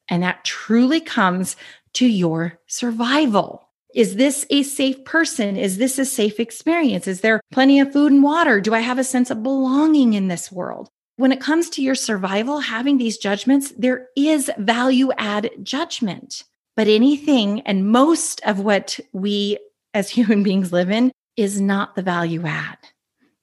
And 0.09 0.23
that 0.23 0.43
truly 0.43 0.99
comes 0.99 1.55
to 1.93 2.05
your 2.05 2.59
survival. 2.67 3.69
Is 3.95 4.15
this 4.15 4.45
a 4.49 4.63
safe 4.63 5.03
person? 5.05 5.57
Is 5.57 5.77
this 5.77 5.97
a 5.99 6.05
safe 6.05 6.39
experience? 6.39 7.07
Is 7.07 7.21
there 7.21 7.41
plenty 7.51 7.79
of 7.79 7.91
food 7.91 8.11
and 8.11 8.23
water? 8.23 8.61
Do 8.61 8.73
I 8.73 8.79
have 8.79 8.99
a 8.99 9.03
sense 9.03 9.29
of 9.29 9.43
belonging 9.43 10.13
in 10.13 10.27
this 10.27 10.51
world? 10.51 10.89
When 11.15 11.31
it 11.31 11.41
comes 11.41 11.69
to 11.71 11.81
your 11.81 11.95
survival, 11.95 12.59
having 12.59 12.97
these 12.97 13.17
judgments, 13.17 13.71
there 13.77 14.07
is 14.15 14.49
value 14.57 15.11
add 15.17 15.51
judgment. 15.61 16.43
But 16.75 16.87
anything 16.87 17.61
and 17.61 17.89
most 17.89 18.41
of 18.45 18.59
what 18.59 18.99
we 19.13 19.57
as 19.93 20.09
human 20.11 20.43
beings 20.43 20.71
live 20.71 20.89
in 20.89 21.11
is 21.37 21.59
not 21.59 21.95
the 21.95 22.01
value 22.01 22.45
add. 22.45 22.77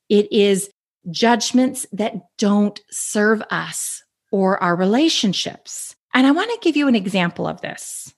It 0.09 0.33
is 0.33 0.71
judgments 1.11 1.87
that 1.93 2.15
don't 2.37 2.81
serve 2.91 3.43
us 3.51 4.03
or 4.31 4.63
our 4.63 4.77
relationships. 4.77 5.95
And 6.15 6.27
I 6.27 6.33
want 6.33 6.51
to 6.51 6.59
give 6.61 6.77
you 6.77 6.89
an 6.89 6.95
example 6.95 7.47
of 7.47 7.61
this. 7.61 8.13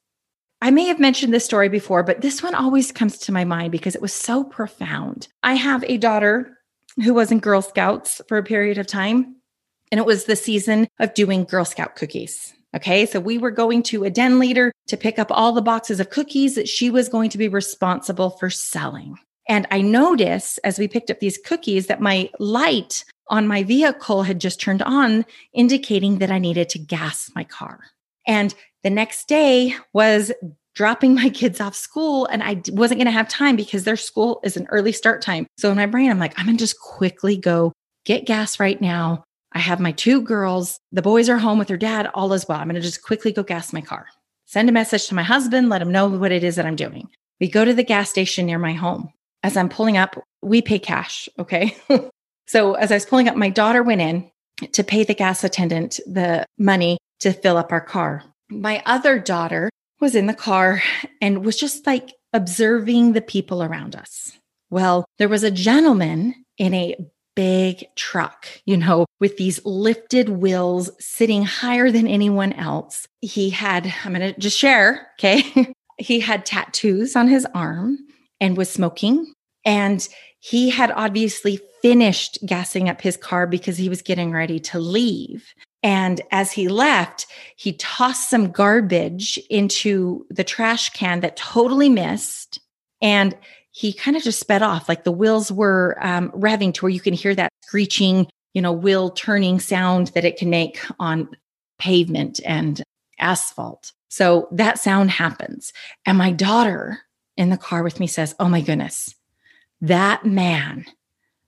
I 0.63 0.71
may 0.71 0.85
have 0.85 1.01
mentioned 1.01 1.33
this 1.33 1.45
story 1.45 1.69
before, 1.69 2.03
but 2.03 2.21
this 2.21 2.43
one 2.43 2.55
always 2.55 2.93
comes 2.93 3.17
to 3.19 3.33
my 3.33 3.45
mind 3.45 3.73
because 3.73 3.95
it 3.95 4.03
was 4.03 4.13
so 4.13 4.45
profound. 4.45 5.29
I 5.43 5.55
have 5.55 5.83
a 5.85 5.97
daughter 5.97 6.59
who 7.03 7.15
was 7.15 7.33
in 7.33 7.39
Girl 7.39 7.63
Scouts 7.63 8.21
for 8.29 8.37
a 8.37 8.43
period 8.43 8.77
of 8.77 8.87
time, 8.87 9.37
and 9.91 9.99
it 9.99 10.07
was 10.07 10.25
the 10.25 10.37
season 10.37 10.89
of 10.99 11.15
doing 11.15 11.45
Girl 11.45 11.65
Scout 11.65 11.97
cookies. 11.97 12.53
Okay, 12.75 13.05
so 13.05 13.19
we 13.19 13.37
were 13.37 13.51
going 13.51 13.83
to 13.85 14.05
a 14.05 14.11
den 14.11 14.39
leader 14.39 14.73
to 14.87 14.97
pick 14.97 15.19
up 15.19 15.29
all 15.31 15.53
the 15.53 15.63
boxes 15.63 15.99
of 15.99 16.11
cookies 16.11 16.55
that 16.55 16.69
she 16.69 16.91
was 16.91 17.09
going 17.09 17.31
to 17.31 17.39
be 17.39 17.49
responsible 17.49 18.31
for 18.31 18.49
selling. 18.49 19.17
And 19.49 19.67
I 19.73 19.81
noticed 19.81 20.61
as 20.63 20.79
we 20.79 20.87
picked 20.87 21.11
up 21.11 21.19
these 21.19 21.39
cookies 21.45 21.89
that 21.89 22.01
my 22.01 22.31
light 22.39 23.05
on 23.29 23.49
my 23.49 23.65
vehicle 23.65 24.23
had 24.23 24.41
just 24.41 24.61
turned 24.61 24.83
on, 24.83 25.25
indicating 25.53 26.19
that 26.19 26.31
I 26.31 26.39
needed 26.39 26.69
to 26.71 26.79
gas 26.79 27.31
my 27.35 27.45
car. 27.45 27.81
And 28.27 28.55
the 28.85 28.91
next 28.91 29.27
day 29.27 29.75
was 29.93 30.31
dropping 30.75 31.15
my 31.17 31.29
kids 31.29 31.61
off 31.61 31.75
school 31.75 32.27
and 32.27 32.43
I 32.43 32.63
wasn't 32.69 32.99
going 32.99 33.07
to 33.07 33.13
have 33.13 33.29
time 33.29 33.57
because 33.57 33.85
their 33.85 33.97
school 33.97 34.41
is 34.45 34.57
an 34.57 34.69
early 34.71 34.93
start 34.93 35.23
time. 35.23 35.47
So 35.59 35.71
in 35.71 35.77
my 35.77 35.87
brain, 35.87 36.11
I'm 36.11 36.21
like, 36.21 36.39
I'm 36.39 36.47
going 36.47 36.57
to 36.57 36.63
just 36.63 36.79
quickly 36.81 37.37
go 37.37 37.73
get 38.05 38.27
gas 38.27 38.61
right 38.61 38.81
now. 38.81 39.25
I 39.53 39.59
have 39.59 39.81
my 39.81 39.93
two 39.93 40.23
girls. 40.23 40.79
The 40.93 41.03
boys 41.03 41.29
are 41.29 41.39
home 41.39 41.59
with 41.59 41.69
their 41.69 41.77
dad, 41.77 42.11
all 42.15 42.33
as 42.33 42.47
well. 42.47 42.59
I'm 42.59 42.69
going 42.69 42.77
to 42.77 42.81
just 42.81 43.03
quickly 43.03 43.33
go 43.33 43.43
gas 43.43 43.73
my 43.73 43.81
car. 43.81 44.07
Send 44.47 44.69
a 44.69 44.73
message 44.73 45.07
to 45.09 45.15
my 45.15 45.23
husband, 45.23 45.69
let 45.69 45.83
him 45.83 45.93
know 45.93 46.09
what 46.09 46.33
it 46.33 46.45
is 46.45 46.57
that 46.57 46.67
I'm 46.67 46.77
doing. 46.77 47.09
We 47.41 47.49
go 47.49 47.65
to 47.65 47.75
the 47.75 47.85
gas 47.85 48.11
station 48.11 48.47
near 48.47 48.59
my 48.59 48.73
home. 48.73 49.13
As 49.43 49.57
I'm 49.57 49.69
pulling 49.69 49.97
up, 49.97 50.23
we 50.43 50.61
pay 50.61 50.79
cash. 50.79 51.29
Okay. 51.39 51.77
so 52.47 52.75
as 52.75 52.91
I 52.91 52.97
was 52.97 53.07
pulling 53.07 53.29
up, 53.29 53.37
my 53.37 53.49
daughter 53.49 53.83
went 53.83 54.01
in 54.01 54.31
to 54.73 54.85
pay 54.85 55.05
the 55.05 55.15
gas 55.15 55.45
attendant 55.45 56.01
the 56.07 56.45
money 56.59 56.99
to 57.21 57.33
fill 57.33 57.57
up 57.57 57.73
our 57.73 57.81
car 57.81 58.25
my 58.51 58.83
other 58.85 59.19
daughter 59.19 59.71
was 60.01 60.15
in 60.15 60.27
the 60.27 60.35
car 60.35 60.83
and 61.21 61.45
was 61.45 61.57
just 61.57 61.87
like 61.87 62.13
observing 62.33 63.13
the 63.13 63.21
people 63.21 63.63
around 63.63 63.95
us. 63.95 64.33
Well, 64.71 65.05
there 65.19 65.29
was 65.29 65.43
a 65.43 65.51
gentleman 65.51 66.35
in 66.59 66.75
a 66.75 66.97
big 67.41 67.87
truck, 67.97 68.47
you 68.67 68.77
know, 68.77 69.07
with 69.19 69.39
these 69.39 69.65
lifted 69.65 70.29
wheels 70.29 70.91
sitting 71.01 71.43
higher 71.43 71.91
than 71.91 72.07
anyone 72.07 72.53
else. 72.53 73.09
He 73.23 73.49
had, 73.49 73.91
I'm 74.05 74.13
going 74.13 74.35
to 74.35 74.39
just 74.39 74.59
share, 74.59 75.09
okay? 75.19 75.73
he 75.99 76.21
had 76.21 76.45
tattoos 76.45 77.17
on 77.17 77.29
his 77.29 77.47
arm 77.55 77.97
and 78.43 78.59
was 78.59 78.69
smoking. 78.69 79.33
And 79.65 80.07
he 80.39 80.69
had 80.69 80.91
obviously 80.91 81.59
finished 81.81 82.37
gassing 82.45 82.91
up 82.91 83.01
his 83.01 83.17
car 83.17 83.47
because 83.47 83.79
he 83.79 83.89
was 83.89 84.03
getting 84.03 84.33
ready 84.33 84.61
to 84.61 84.79
leave. 84.79 85.55
And 85.83 86.21
as 86.33 86.53
he 86.53 86.69
left, 86.69 87.27
he 87.57 87.73
tossed 87.73 88.29
some 88.29 88.51
garbage 88.51 89.39
into 89.49 90.27
the 90.29 90.45
trash 90.45 90.91
can 90.91 91.21
that 91.21 91.39
totally 91.39 91.89
missed. 91.89 92.61
And 93.01 93.35
he 93.81 93.95
kind 93.95 94.15
of 94.15 94.23
just 94.23 94.39
sped 94.39 94.61
off, 94.61 94.91
like 94.91 95.05
the 95.05 95.11
wheels 95.11 95.51
were 95.51 95.97
um, 96.03 96.31
revving 96.33 96.75
to 96.75 96.85
where 96.85 96.91
you 96.91 97.01
can 97.01 97.15
hear 97.15 97.35
that 97.35 97.51
screeching, 97.63 98.27
you 98.53 98.61
know, 98.61 98.73
wheel 98.73 99.09
turning 99.09 99.59
sound 99.59 100.09
that 100.09 100.27
it 100.27 100.37
can 100.37 100.51
make 100.51 100.79
on 100.99 101.31
pavement 101.79 102.41
and 102.45 102.83
asphalt. 103.19 103.93
So 104.11 104.49
that 104.53 104.79
sound 104.79 105.11
happens. 105.11 105.73
And 106.05 106.19
my 106.19 106.31
daughter 106.31 107.01
in 107.39 107.49
the 107.49 107.57
car 107.57 107.83
with 107.83 107.99
me 108.01 108.07
says, 108.07 108.35
Oh 108.39 108.51
my 108.51 108.61
goodness, 108.61 109.15
that 109.81 110.27
man, 110.27 110.85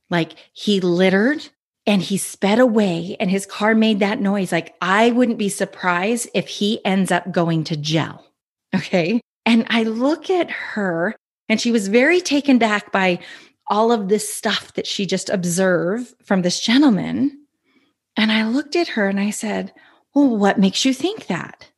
like 0.09 0.33
he 0.55 0.81
littered 0.81 1.47
and 1.87 2.01
he 2.01 2.17
sped 2.17 2.59
away 2.59 3.15
and 3.21 3.31
his 3.31 3.45
car 3.45 3.75
made 3.75 3.99
that 3.99 4.23
noise. 4.23 4.53
Like, 4.53 4.75
I 4.81 5.11
wouldn't 5.11 5.37
be 5.37 5.51
surprised 5.51 6.31
if 6.33 6.49
he 6.49 6.83
ends 6.83 7.13
up 7.13 7.31
going 7.31 7.65
to 7.65 7.77
jail. 7.77 8.25
Okay. 8.75 9.21
And 9.45 9.67
I 9.69 9.83
look 9.83 10.31
at 10.31 10.51
her 10.51 11.15
and 11.53 11.61
she 11.61 11.71
was 11.71 11.89
very 11.89 12.23
taken 12.23 12.57
back 12.57 12.93
by 12.93 13.19
all 13.67 13.93
of 13.93 14.09
this 14.09 14.33
stuff 14.33 14.73
that 14.73 14.87
she 14.87 15.05
just 15.05 15.29
observed 15.29 16.15
from 16.25 16.41
this 16.41 16.59
gentleman. 16.59 17.45
And 18.17 18.33
I 18.33 18.49
looked 18.49 18.75
at 18.75 18.89
her 18.89 19.07
and 19.07 19.21
I 19.21 19.29
said, 19.29 19.71
Well, 20.15 20.35
what 20.35 20.59
makes 20.59 20.87
you 20.87 20.95
think 20.95 21.27
that? 21.27 21.71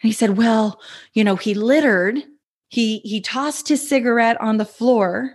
And 0.00 0.08
he 0.08 0.12
said, 0.12 0.36
Well, 0.36 0.80
you 1.12 1.24
know, 1.24 1.34
he 1.34 1.54
littered, 1.54 2.22
he 2.68 2.98
he 2.98 3.20
tossed 3.20 3.66
his 3.66 3.88
cigarette 3.88 4.40
on 4.40 4.58
the 4.58 4.64
floor, 4.64 5.34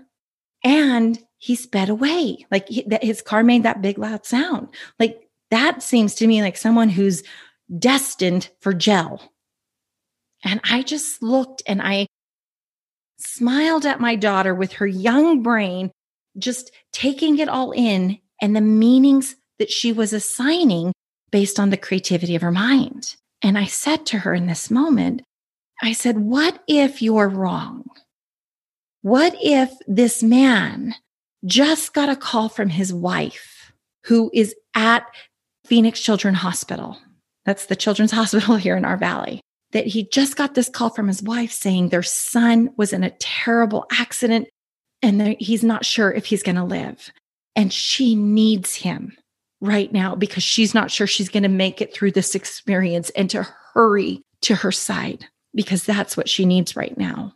and 0.64 1.20
he 1.38 1.56
sped 1.58 1.90
away. 1.90 2.46
Like 2.50 2.70
he, 2.70 2.88
his 3.02 3.22
car 3.22 3.44
made 3.44 3.64
that 3.64 3.82
big 3.82 3.98
loud 3.98 4.26
sound. 4.26 4.70
Like 5.02 5.20
that 5.50 5.84
seems 5.84 6.16
to 6.16 6.28
me 6.28 6.42
like 6.42 6.56
someone 6.56 6.88
who's 6.88 7.24
destined 7.78 8.48
for 8.62 8.72
jail. 8.74 9.22
And 10.46 10.62
I 10.64 10.82
just 10.82 11.22
looked 11.22 11.62
and 11.68 11.82
I 11.82 12.08
smiled 13.22 13.86
at 13.86 14.00
my 14.00 14.16
daughter 14.16 14.54
with 14.54 14.74
her 14.74 14.88
young 14.88 15.42
brain, 15.42 15.92
just 16.38 16.72
taking 16.92 17.40
it 17.40 17.50
all 17.50 17.72
in 17.72 18.20
and 18.42 18.56
the 18.56 18.62
meanings 18.62 19.36
that 19.60 19.70
she 19.70 19.94
was 19.94 20.14
assigning 20.14 20.94
based 21.32 21.60
on 21.60 21.70
the 21.70 21.78
creativity 21.78 22.36
of 22.36 22.42
her 22.42 22.52
mind. 22.52 23.16
And 23.42 23.58
I 23.58 23.66
said 23.66 24.06
to 24.08 24.20
her 24.20 24.34
in 24.34 24.48
this 24.48 24.70
moment, 24.70 25.22
I 25.82 25.94
said, 25.94 26.20
What 26.20 26.62
if 26.68 27.02
you're 27.02 27.30
wrong? 27.30 27.86
What 29.02 29.36
if 29.42 29.72
this 29.88 30.22
man 30.22 30.96
just 31.46 31.94
got 31.94 32.10
a 32.10 32.16
call 32.16 32.50
from 32.50 32.70
his 32.70 32.94
wife 32.94 33.72
who 34.06 34.30
is 34.34 34.56
at 34.76 35.06
Phoenix 35.66 36.00
Children's 36.00 36.40
Hospital. 36.40 36.98
That's 37.46 37.68
the 37.68 37.76
children's 37.76 38.12
hospital 38.22 38.56
here 38.56 38.78
in 38.78 38.86
our 38.86 38.98
valley. 38.98 39.42
That 39.72 39.88
he 39.88 40.04
just 40.04 40.36
got 40.36 40.54
this 40.54 40.70
call 40.70 40.90
from 40.90 41.08
his 41.08 41.24
wife 41.24 41.52
saying 41.52 41.90
their 41.90 42.04
son 42.04 42.72
was 42.78 42.92
in 42.92 43.04
a 43.04 43.16
terrible 43.20 43.86
accident 43.92 44.50
and 45.02 45.36
he's 45.40 45.64
not 45.64 45.86
sure 45.86 46.12
if 46.12 46.26
he's 46.26 46.44
going 46.44 46.58
to 46.58 46.64
live. 46.64 47.12
And 47.56 47.72
she 47.72 48.16
needs 48.16 48.76
him 48.76 49.16
right 49.62 49.92
now 49.92 50.16
because 50.16 50.44
she's 50.44 50.74
not 50.74 50.92
sure 50.92 51.08
she's 51.08 51.30
going 51.30 51.44
to 51.44 51.50
make 51.50 51.82
it 51.82 51.94
through 51.94 52.12
this 52.12 52.36
experience 52.36 53.10
and 53.12 53.30
to 53.30 53.48
hurry 53.74 54.22
to 54.42 54.56
her 54.56 54.72
side 54.72 55.26
because 55.56 55.84
that's 55.84 56.16
what 56.16 56.30
she 56.30 56.46
needs 56.46 56.76
right 56.76 56.98
now. 56.98 57.34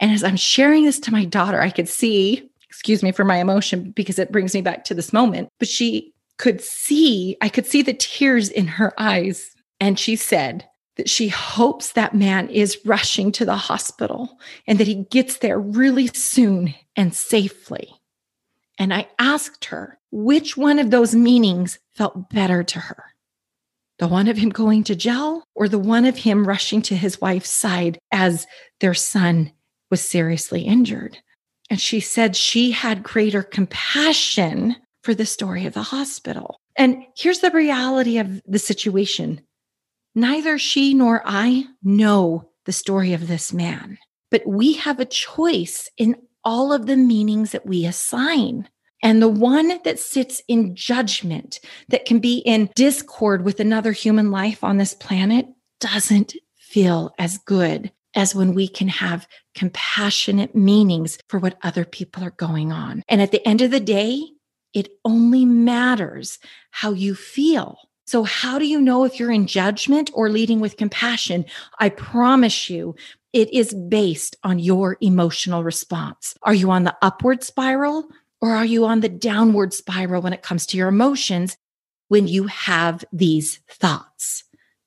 And 0.00 0.12
as 0.12 0.24
I'm 0.24 0.36
sharing 0.36 0.84
this 0.84 1.00
to 1.00 1.12
my 1.12 1.24
daughter, 1.24 1.60
I 1.60 1.70
could 1.70 1.88
see 1.88 2.48
excuse 2.68 3.02
me 3.02 3.12
for 3.12 3.24
my 3.24 3.38
emotion 3.38 3.90
because 3.92 4.18
it 4.18 4.30
brings 4.30 4.54
me 4.54 4.60
back 4.60 4.84
to 4.84 4.94
this 4.94 5.12
moment. 5.12 5.48
But 5.58 5.68
she 5.68 6.12
could 6.36 6.60
see, 6.60 7.36
I 7.40 7.48
could 7.48 7.66
see 7.66 7.82
the 7.82 7.94
tears 7.94 8.48
in 8.50 8.66
her 8.66 8.92
eyes. 9.00 9.50
And 9.80 9.98
she 9.98 10.16
said 10.16 10.66
that 10.98 11.08
she 11.08 11.28
hopes 11.28 11.92
that 11.92 12.14
man 12.14 12.50
is 12.50 12.78
rushing 12.84 13.32
to 13.32 13.46
the 13.46 13.56
hospital 13.56 14.38
and 14.66 14.78
that 14.78 14.86
he 14.86 15.06
gets 15.10 15.38
there 15.38 15.58
really 15.58 16.08
soon 16.08 16.74
and 16.94 17.14
safely. 17.14 17.88
And 18.78 18.92
I 18.92 19.08
asked 19.18 19.66
her 19.66 19.98
which 20.10 20.56
one 20.56 20.78
of 20.78 20.90
those 20.90 21.14
meanings 21.14 21.78
felt 21.94 22.28
better 22.30 22.62
to 22.62 22.78
her 22.78 23.04
the 23.98 24.08
one 24.08 24.28
of 24.28 24.36
him 24.36 24.48
going 24.48 24.84
to 24.84 24.94
jail 24.94 25.42
or 25.54 25.68
the 25.68 25.78
one 25.78 26.04
of 26.04 26.16
him 26.16 26.46
rushing 26.46 26.80
to 26.82 26.96
his 26.96 27.20
wife's 27.20 27.50
side 27.50 27.98
as 28.12 28.46
their 28.80 28.94
son 28.94 29.52
was 29.90 30.00
seriously 30.00 30.62
injured. 30.62 31.18
And 31.70 31.80
she 31.80 32.00
said 32.00 32.36
she 32.36 32.70
had 32.70 33.02
greater 33.02 33.42
compassion 33.42 34.76
for 35.02 35.14
the 35.14 35.26
story 35.26 35.66
of 35.66 35.74
the 35.74 35.82
hospital. 35.82 36.60
And 36.76 37.04
here's 37.16 37.40
the 37.40 37.50
reality 37.50 38.18
of 38.18 38.40
the 38.46 38.58
situation 38.58 39.40
neither 40.18 40.58
she 40.58 40.94
nor 40.94 41.22
I 41.24 41.64
know 41.82 42.50
the 42.66 42.72
story 42.72 43.12
of 43.12 43.28
this 43.28 43.52
man, 43.52 43.98
but 44.30 44.46
we 44.46 44.74
have 44.74 45.00
a 45.00 45.04
choice 45.04 45.88
in 45.96 46.16
all 46.44 46.72
of 46.72 46.86
the 46.86 46.96
meanings 46.96 47.52
that 47.52 47.66
we 47.66 47.84
assign. 47.84 48.68
And 49.02 49.22
the 49.22 49.28
one 49.28 49.80
that 49.84 49.98
sits 49.98 50.42
in 50.48 50.74
judgment, 50.74 51.60
that 51.88 52.04
can 52.04 52.18
be 52.18 52.38
in 52.38 52.70
discord 52.74 53.44
with 53.44 53.60
another 53.60 53.92
human 53.92 54.30
life 54.30 54.64
on 54.64 54.76
this 54.76 54.92
planet, 54.92 55.46
doesn't 55.80 56.34
feel 56.58 57.14
as 57.18 57.38
good 57.38 57.92
as 58.14 58.34
when 58.34 58.54
we 58.54 58.66
can 58.66 58.88
have 58.88 59.28
compassionate 59.54 60.54
meanings 60.54 61.18
for 61.28 61.38
what 61.38 61.58
other 61.62 61.84
people 61.84 62.24
are 62.24 62.32
going 62.32 62.72
on. 62.72 63.02
And 63.08 63.22
at 63.22 63.30
the 63.30 63.46
end 63.46 63.62
of 63.62 63.70
the 63.70 63.80
day, 63.80 64.22
it 64.74 64.88
only 65.04 65.44
matters 65.44 66.38
how 66.70 66.92
you 66.92 67.14
feel. 67.14 67.78
So, 68.08 68.22
how 68.22 68.58
do 68.58 68.66
you 68.66 68.80
know 68.80 69.04
if 69.04 69.20
you're 69.20 69.30
in 69.30 69.46
judgment 69.46 70.10
or 70.14 70.30
leading 70.30 70.60
with 70.60 70.78
compassion? 70.78 71.44
I 71.78 71.90
promise 71.90 72.70
you, 72.70 72.94
it 73.34 73.52
is 73.52 73.74
based 73.74 74.34
on 74.42 74.58
your 74.58 74.96
emotional 75.02 75.62
response. 75.62 76.34
Are 76.42 76.54
you 76.54 76.70
on 76.70 76.84
the 76.84 76.96
upward 77.02 77.44
spiral 77.44 78.08
or 78.40 78.52
are 78.52 78.64
you 78.64 78.86
on 78.86 79.00
the 79.00 79.10
downward 79.10 79.74
spiral 79.74 80.22
when 80.22 80.32
it 80.32 80.40
comes 80.40 80.64
to 80.68 80.78
your 80.78 80.88
emotions 80.88 81.58
when 82.08 82.26
you 82.26 82.46
have 82.46 83.04
these 83.12 83.60
thoughts? 83.68 84.42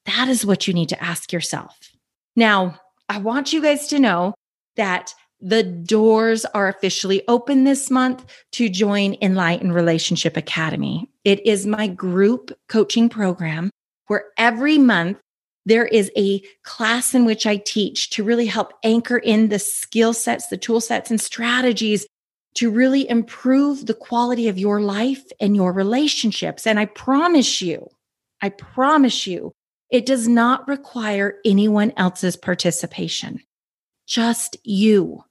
That 0.06 0.28
is 0.28 0.44
what 0.44 0.68
you 0.68 0.74
need 0.74 0.90
to 0.90 1.04
ask 1.04 1.32
yourself. 1.32 1.78
Now, 2.36 2.80
I 3.08 3.20
want 3.20 3.54
you 3.54 3.62
guys 3.62 3.88
to 3.90 4.00
know 4.00 4.34
that 4.78 5.14
the 5.42 5.64
doors 5.64 6.46
are 6.46 6.68
officially 6.68 7.24
open 7.28 7.64
this 7.64 7.90
month 7.90 8.26
to 8.54 8.70
join 8.70 9.18
Enlightened 9.22 9.74
Relationship 9.74 10.38
Academy. 10.38 11.10
It 11.24 11.46
is 11.46 11.66
my 11.66 11.88
group 11.88 12.52
coaching 12.70 13.10
program 13.10 13.72
where 14.08 14.26
every 14.38 14.78
month 14.78 15.18
there 15.66 15.86
is 15.86 16.12
a 16.18 16.42
class 16.64 17.14
in 17.14 17.26
which 17.26 17.46
I 17.46 17.58
teach 17.58 18.12
to 18.12 18.24
really 18.24 18.46
help 18.46 18.74
anchor 18.84 19.18
in 19.18 19.50
the 19.50 19.60
skill 19.60 20.14
sets, 20.14 20.48
the 20.48 20.58
tool 20.58 20.82
sets, 20.82 21.10
and 21.10 21.20
strategies 21.20 22.06
to 22.56 22.70
really 22.70 23.10
improve 23.10 23.86
the 23.86 23.94
quality 23.94 24.48
of 24.48 24.58
your 24.58 24.82
life 24.82 25.24
and 25.40 25.56
your 25.56 25.72
relationships. 25.72 26.68
And 26.68 26.80
I 26.80 26.86
promise 26.86 27.62
you, 27.62 27.88
I 28.42 28.50
promise 28.50 29.26
you, 29.26 29.54
it 29.90 30.06
does 30.06 30.28
not 30.28 30.68
require 30.68 31.36
anyone 31.46 31.94
else's 31.98 32.36
participation, 32.36 33.40
just 34.08 34.58
you 34.64 35.24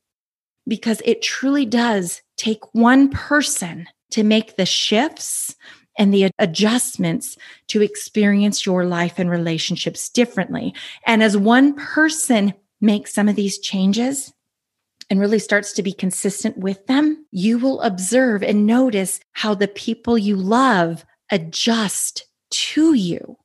because 0.67 1.02
it 1.05 1.23
truly 1.23 1.67
does 1.67 2.23
take 2.37 2.75
one 2.75 3.11
person 3.11 3.87
to 4.11 4.23
make 4.23 4.57
the 4.57 4.67
shifts 4.67 5.55
and 5.99 6.14
the 6.14 6.31
adjustments 6.38 7.37
to 7.69 7.83
experience 7.83 8.64
your 8.64 8.85
life 8.85 9.19
and 9.19 9.31
relationships 9.31 10.09
differently. 10.09 10.75
And 11.07 11.23
as 11.23 11.37
one 11.37 11.75
person 11.75 12.55
makes 12.81 13.12
some 13.12 13.29
of 13.29 13.37
these 13.37 13.59
changes 13.59 14.33
and 15.11 15.21
really 15.21 15.38
starts 15.38 15.73
to 15.75 15.83
be 15.83 15.93
consistent 15.93 16.57
with 16.57 16.87
them, 16.87 17.26
you 17.33 17.59
will 17.59 17.81
observe 17.83 18.43
and 18.43 18.67
notice 18.67 19.21
how 19.33 19.55
the 19.55 19.69
people 19.69 20.17
you 20.17 20.37
love 20.37 21.05
adjust 21.31 22.26
to 22.50 22.95
you. 22.95 23.37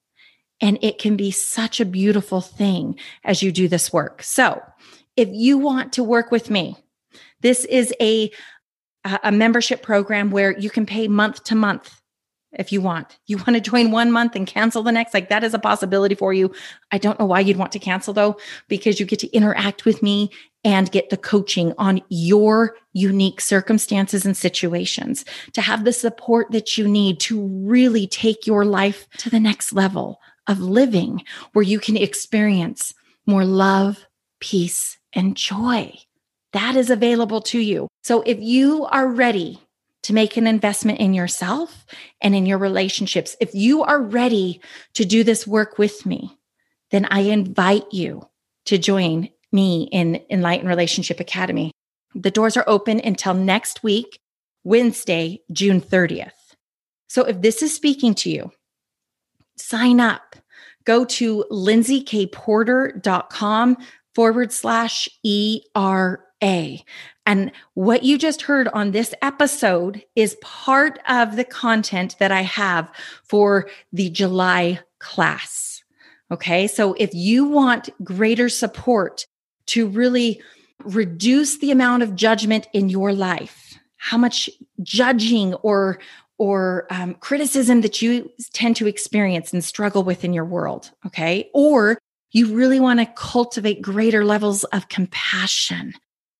And 0.61 0.79
it 0.81 0.99
can 0.99 1.17
be 1.17 1.31
such 1.31 1.79
a 1.79 1.85
beautiful 1.85 2.39
thing 2.39 2.97
as 3.23 3.43
you 3.43 3.51
do 3.51 3.67
this 3.67 3.91
work. 3.91 4.23
So 4.23 4.61
if 5.17 5.27
you 5.31 5.57
want 5.57 5.93
to 5.93 6.03
work 6.03 6.31
with 6.31 6.49
me, 6.49 6.77
this 7.45 7.63
is 7.65 7.93
a 8.01 8.31
a 9.23 9.31
membership 9.31 9.83
program 9.83 10.31
where 10.31 10.57
you 10.57 10.71
can 10.71 10.83
pay 10.83 11.07
month 11.07 11.43
to 11.43 11.53
month 11.53 12.01
if 12.53 12.71
you 12.71 12.81
want. 12.81 13.19
You 13.27 13.37
want 13.37 13.53
to 13.53 13.59
join 13.59 13.91
one 13.91 14.11
month 14.11 14.35
and 14.35 14.47
cancel 14.47 14.81
the 14.81 14.91
next, 14.91 15.13
like 15.13 15.29
that 15.29 15.43
is 15.43 15.53
a 15.53 15.59
possibility 15.59 16.15
for 16.15 16.33
you. 16.33 16.51
I 16.91 16.97
don't 16.97 17.19
know 17.19 17.27
why 17.27 17.41
you'd 17.41 17.57
want 17.57 17.71
to 17.73 17.79
cancel 17.79 18.15
though, 18.15 18.37
because 18.67 18.99
you 18.99 19.05
get 19.05 19.19
to 19.19 19.31
interact 19.31 19.85
with 19.85 20.01
me 20.01 20.31
and 20.63 20.91
get 20.91 21.11
the 21.11 21.17
coaching 21.17 21.71
on 21.77 22.01
your 22.09 22.77
unique 22.93 23.41
circumstances 23.41 24.25
and 24.25 24.35
situations 24.35 25.23
to 25.53 25.61
have 25.61 25.83
the 25.83 25.93
support 25.93 26.51
that 26.51 26.79
you 26.79 26.87
need 26.87 27.19
to 27.19 27.45
really 27.45 28.07
take 28.07 28.47
your 28.47 28.65
life 28.65 29.07
to 29.19 29.29
the 29.29 29.39
next 29.39 29.71
level 29.71 30.19
of 30.47 30.59
living 30.59 31.23
where 31.53 31.61
you 31.61 31.79
can 31.79 31.95
experience 31.95 32.91
more 33.27 33.45
love, 33.45 34.07
peace, 34.39 34.97
and 35.13 35.37
joy 35.37 35.95
that 36.55 36.75
is 36.77 36.89
available 36.89 37.41
to 37.41 37.59
you. 37.59 37.89
So 38.03 38.21
if 38.21 38.39
you 38.39 38.85
are 38.85 39.09
ready 39.09 39.59
to 40.03 40.13
make 40.13 40.37
an 40.37 40.47
investment 40.47 40.99
in 40.99 41.13
yourself 41.13 41.85
and 42.21 42.33
in 42.33 42.45
your 42.45 42.57
relationships, 42.57 43.35
if 43.41 43.53
you 43.53 43.83
are 43.83 44.01
ready 44.01 44.61
to 44.93 45.03
do 45.03 45.25
this 45.25 45.45
work 45.45 45.77
with 45.77 46.05
me, 46.05 46.37
then 46.91 47.07
I 47.11 47.19
invite 47.19 47.91
you 47.91 48.29
to 48.67 48.77
join 48.77 49.27
me 49.51 49.89
in 49.91 50.23
Enlightened 50.29 50.69
Relationship 50.69 51.19
Academy. 51.19 51.73
The 52.13 52.31
doors 52.31 52.55
are 52.55 52.63
open 52.67 53.01
until 53.03 53.33
next 53.33 53.83
week, 53.83 54.21
Wednesday, 54.63 55.41
June 55.51 55.81
30th. 55.81 56.31
So 57.09 57.25
if 57.25 57.41
this 57.41 57.61
is 57.61 57.75
speaking 57.75 58.13
to 58.15 58.29
you, 58.29 58.53
sign 59.57 59.99
up. 59.99 60.37
Go 60.85 61.03
to 61.03 61.43
lindsaykporter.com 61.51 63.77
forward 64.13 64.53
slash 64.53 65.09
ER 65.25 66.24
a. 66.45 66.85
And 67.25 67.51
what 67.73 68.03
you 68.03 68.17
just 68.17 68.43
heard 68.43 68.67
on 68.69 68.91
this 68.91 69.13
episode 69.21 70.05
is 70.15 70.37
part 70.41 70.99
of 71.09 71.35
the 71.35 71.43
content 71.43 72.15
that 72.19 72.31
I 72.31 72.43
have 72.43 72.91
for 73.23 73.67
the 73.91 74.09
July 74.09 74.79
class. 74.99 75.83
Okay. 76.31 76.67
So 76.67 76.93
if 76.93 77.13
you 77.13 77.45
want 77.45 77.89
greater 78.03 78.47
support 78.47 79.25
to 79.67 79.87
really 79.87 80.41
reduce 80.83 81.57
the 81.57 81.71
amount 81.71 82.03
of 82.03 82.15
judgment 82.15 82.67
in 82.73 82.89
your 82.89 83.11
life, 83.11 83.77
how 83.97 84.17
much 84.17 84.49
judging 84.83 85.55
or 85.55 85.99
or 86.37 86.85
um, 86.89 87.13
criticism 87.15 87.79
that 87.79 88.01
you 88.01 88.29
tend 88.51 88.75
to 88.75 88.87
experience 88.87 89.53
and 89.53 89.63
struggle 89.63 90.03
with 90.03 90.25
in 90.25 90.33
your 90.33 90.43
world, 90.43 90.91
okay? 91.05 91.49
Or 91.53 91.97
you 92.31 92.53
really 92.53 92.81
want 92.81 92.99
to 92.99 93.05
cultivate 93.05 93.81
greater 93.81 94.25
levels 94.25 94.65
of 94.65 94.89
compassion 94.89 95.93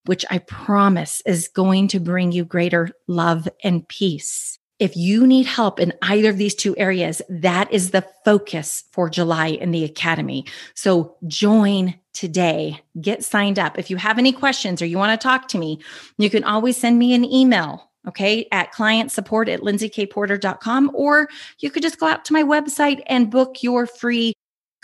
which 0.06 0.26
I 0.30 0.40
promise 0.40 1.22
is 1.26 1.48
going 1.48 1.88
to 1.90 2.00
bring 2.00 2.32
you 2.32 2.46
greater 2.46 2.90
love 3.08 3.48
and 3.64 3.88
peace. 3.88 4.60
If 4.78 4.98
you 4.98 5.26
need 5.26 5.46
help 5.46 5.80
in 5.80 5.94
either 6.02 6.30
of 6.30 6.38
these 6.38 6.54
two 6.54 6.76
areas, 6.78 7.22
that 7.30 7.72
is 7.72 7.92
the 7.92 8.06
focus 8.26 8.84
for 8.92 9.10
July 9.10 9.48
in 9.48 9.72
the 9.72 9.86
Academy. 9.86 10.46
So 10.74 11.16
join 11.28 11.96
today, 12.14 12.82
get 13.00 13.24
signed 13.24 13.58
up. 13.58 13.80
If 13.80 13.90
you 13.90 13.96
have 13.96 14.18
any 14.18 14.34
questions 14.34 14.82
or 14.82 14.86
you 14.86 14.98
want 14.98 15.20
to 15.20 15.24
talk 15.24 15.48
to 15.50 15.58
me, 15.58 15.80
you 16.18 16.30
can 16.30 16.44
always 16.44 16.76
send 16.76 17.00
me 17.00 17.14
an 17.14 17.24
email. 17.26 17.90
Okay, 18.08 18.48
at 18.52 18.72
client 18.72 19.12
support 19.12 19.50
at 19.50 19.62
lindsaykporter.com, 19.62 20.92
or 20.94 21.28
you 21.58 21.72
could 21.72 21.82
just 21.82 22.00
go 22.00 22.06
out 22.06 22.24
to 22.26 22.34
my 22.34 22.44
website 22.44 23.02
and 23.08 23.32
book 23.32 23.64
your 23.64 23.88
free 23.88 24.36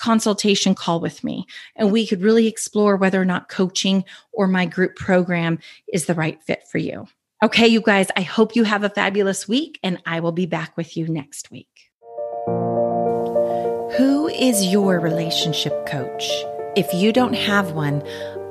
consultation 0.02 0.74
call 0.74 1.00
with 1.00 1.24
me 1.24 1.46
and 1.76 1.92
we 1.92 2.08
could 2.08 2.22
really 2.22 2.48
explore 2.48 2.98
whether 2.98 3.22
or 3.22 3.26
not 3.26 3.50
coaching 3.50 4.04
or 4.34 4.48
my 4.48 4.66
group 4.66 4.96
program 4.96 5.60
is 5.94 6.08
the 6.08 6.16
right 6.16 6.42
fit 6.42 6.64
for 6.70 6.80
you. 6.80 7.08
Okay, 7.44 7.68
you 7.68 7.82
guys, 7.82 8.08
I 8.16 8.22
hope 8.22 8.56
you 8.56 8.64
have 8.64 8.84
a 8.84 8.90
fabulous 8.90 9.48
week 9.48 9.80
and 9.84 10.02
I 10.06 10.20
will 10.20 10.32
be 10.32 10.48
back 10.48 10.76
with 10.76 10.98
you 10.98 11.08
next 11.08 11.52
week. 11.52 11.68
Who 13.98 14.28
is 14.28 14.66
your 14.66 15.00
relationship 15.00 15.86
coach? 15.86 16.30
If 16.76 16.92
you 16.94 17.14
don't 17.14 17.36
have 17.36 17.74
one, 17.74 18.02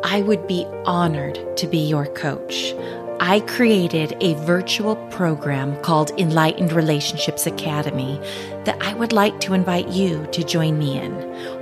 I 0.05 0.23
would 0.23 0.47
be 0.47 0.65
honored 0.85 1.57
to 1.57 1.67
be 1.67 1.79
your 1.79 2.07
coach. 2.07 2.75
I 3.23 3.41
created 3.41 4.17
a 4.21 4.33
virtual 4.47 4.97
program 5.11 5.77
called 5.83 6.11
Enlightened 6.19 6.73
Relationships 6.73 7.47
Academy 7.47 8.19
that 8.65 8.83
I 8.83 8.95
would 8.95 9.13
like 9.13 9.41
to 9.41 9.55
invite 9.55 9.89
you 9.89 10.27
to 10.33 10.45
join 10.45 10.79
me 10.79 10.99
in, 10.99 11.13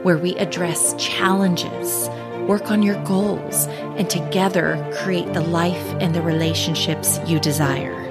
where 0.02 0.18
we 0.18 0.34
address 0.36 0.94
challenges, 0.98 2.08
work 2.48 2.70
on 2.70 2.82
your 2.82 3.02
goals, 3.04 3.66
and 3.96 4.08
together 4.08 4.84
create 5.02 5.32
the 5.32 5.40
life 5.40 5.94
and 6.00 6.14
the 6.14 6.22
relationships 6.22 7.20
you 7.26 7.38
desire. 7.38 8.06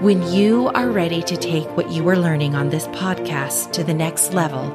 When 0.00 0.22
you 0.32 0.68
are 0.68 0.90
ready 0.90 1.22
to 1.22 1.36
take 1.36 1.66
what 1.76 1.90
you 1.90 2.08
are 2.08 2.16
learning 2.16 2.54
on 2.54 2.70
this 2.70 2.86
podcast 2.88 3.72
to 3.72 3.82
the 3.82 3.94
next 3.94 4.32
level, 4.32 4.70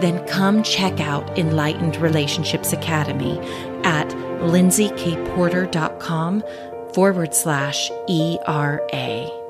then 0.00 0.26
come 0.28 0.62
check 0.62 1.00
out 1.00 1.38
Enlightened 1.38 1.96
Relationships 1.96 2.74
Academy 2.74 3.38
at 3.84 4.08
lindsaykporter.com 4.40 6.44
forward 6.92 7.34
slash 7.34 7.90
ERA. 8.08 9.45